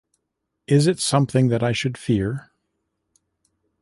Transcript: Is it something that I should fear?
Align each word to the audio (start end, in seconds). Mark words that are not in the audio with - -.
Is 0.65 0.87
it 0.87 0.99
something 0.99 1.49
that 1.49 1.61
I 1.61 1.73
should 1.73 1.95
fear? 1.95 2.49